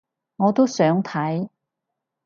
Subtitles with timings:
[0.37, 1.47] 我都想睇